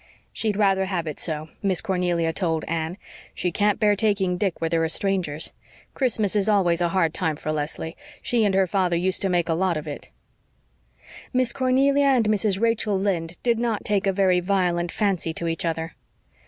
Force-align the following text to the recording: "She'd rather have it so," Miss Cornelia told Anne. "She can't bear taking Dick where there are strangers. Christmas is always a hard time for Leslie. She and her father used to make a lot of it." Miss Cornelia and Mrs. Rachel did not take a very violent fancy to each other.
"She'd 0.33 0.57
rather 0.57 0.85
have 0.85 1.05
it 1.05 1.19
so," 1.19 1.49
Miss 1.61 1.79
Cornelia 1.79 2.33
told 2.33 2.63
Anne. 2.67 2.97
"She 3.35 3.51
can't 3.51 3.79
bear 3.79 3.95
taking 3.95 4.35
Dick 4.35 4.59
where 4.59 4.67
there 4.71 4.83
are 4.83 4.89
strangers. 4.89 5.53
Christmas 5.93 6.35
is 6.35 6.49
always 6.49 6.81
a 6.81 6.89
hard 6.89 7.13
time 7.13 7.35
for 7.35 7.51
Leslie. 7.51 7.95
She 8.23 8.43
and 8.43 8.55
her 8.55 8.65
father 8.65 8.95
used 8.95 9.21
to 9.21 9.29
make 9.29 9.47
a 9.47 9.53
lot 9.53 9.77
of 9.77 9.87
it." 9.87 10.09
Miss 11.33 11.53
Cornelia 11.53 12.05
and 12.05 12.27
Mrs. 12.29 12.59
Rachel 12.59 12.97
did 13.43 13.59
not 13.59 13.85
take 13.85 14.07
a 14.07 14.11
very 14.11 14.39
violent 14.39 14.91
fancy 14.91 15.33
to 15.33 15.47
each 15.47 15.65
other. 15.65 15.93